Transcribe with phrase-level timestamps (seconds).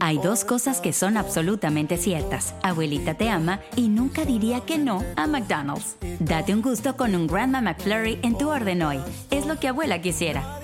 [0.00, 2.54] Hay dos cosas que son absolutamente ciertas.
[2.62, 5.96] Abuelita te ama y nunca diría que no a McDonald's.
[6.20, 8.98] Date un gusto con un Grandma McFlurry en tu orden hoy.
[9.30, 10.60] Es lo que abuela quisiera.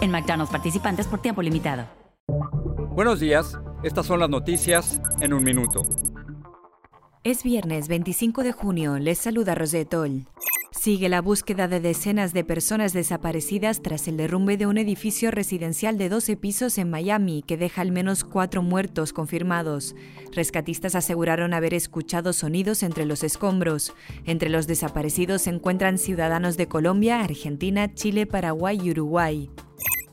[0.00, 1.86] En McDonald's participantes por tiempo limitado.
[2.90, 3.58] Buenos días.
[3.82, 5.82] Estas son las noticias en un minuto.
[7.24, 8.98] Es viernes 25 de junio.
[8.98, 9.56] Les saluda
[9.90, 10.26] Toll.
[10.86, 15.98] Sigue la búsqueda de decenas de personas desaparecidas tras el derrumbe de un edificio residencial
[15.98, 19.96] de 12 pisos en Miami que deja al menos cuatro muertos confirmados.
[20.30, 23.94] Rescatistas aseguraron haber escuchado sonidos entre los escombros.
[24.26, 29.50] Entre los desaparecidos se encuentran ciudadanos de Colombia, Argentina, Chile, Paraguay y Uruguay.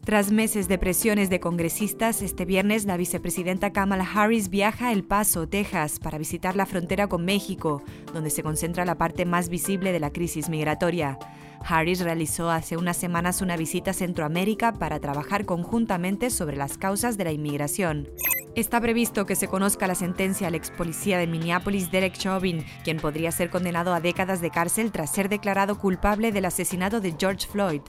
[0.06, 5.06] Tras meses de presiones de congresistas, este viernes la vicepresidenta Kamala Harris viaja a El
[5.06, 7.82] Paso, Texas, para visitar la frontera con México,
[8.14, 11.18] donde se concentra la parte más visible de la crisis migratoria.
[11.66, 17.18] Harris realizó hace unas semanas una visita a Centroamérica para trabajar conjuntamente sobre las causas
[17.18, 18.10] de la inmigración.
[18.56, 22.98] Está previsto que se conozca la sentencia al ex policía de Minneapolis, Derek Chauvin, quien
[22.98, 27.48] podría ser condenado a décadas de cárcel tras ser declarado culpable del asesinato de George
[27.48, 27.82] Floyd.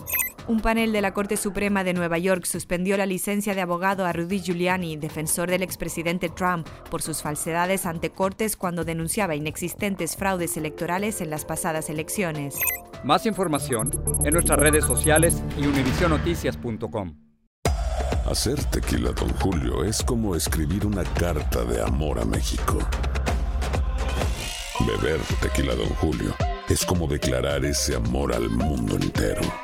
[0.46, 4.12] Un panel de la Corte Suprema de Nueva York suspendió la licencia de abogado a
[4.12, 10.58] Rudy Giuliani, defensor del expresidente Trump, por sus falsedades ante cortes cuando denunciaba inexistentes fraudes
[10.58, 12.58] electorales en las pasadas elecciones.
[13.04, 13.90] Más información
[14.22, 17.16] en nuestras redes sociales y univisionoticias.com.
[18.26, 22.78] Hacer tequila, don Julio, es como escribir una carta de amor a México.
[24.80, 26.34] Beber tequila, don Julio,
[26.68, 29.63] es como declarar ese amor al mundo entero.